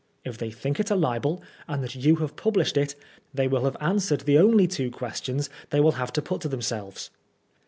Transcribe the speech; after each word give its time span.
If 0.25 0.35
they 0.39 0.49
think 0.49 0.79
it 0.79 0.89
a 0.89 0.95
libel, 0.95 1.43
and 1.67 1.83
that 1.83 1.93
you 1.93 2.15
have 2.15 2.35
pubUshed 2.35 2.75
it, 2.75 2.95
they 3.35 3.47
wiU 3.47 3.61
have 3.65 3.77
answered 3.79 4.21
the 4.21 4.39
only 4.39 4.65
two 4.67 4.89
questions 4.89 5.47
they 5.69 5.79
will 5.79 5.91
have 6.01 6.11
to 6.13 6.23
put 6.23 6.41
to 6.41 6.49
them 6.49 6.63
selves. 6.63 7.11